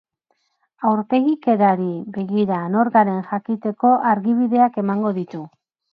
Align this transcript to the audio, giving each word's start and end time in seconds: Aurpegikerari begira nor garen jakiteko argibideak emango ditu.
Aurpegikerari 0.91 1.91
begira 2.17 2.59
nor 2.77 2.91
garen 2.97 3.19
jakiteko 3.29 3.93
argibideak 4.13 4.85
emango 4.85 5.13
ditu. 5.21 5.45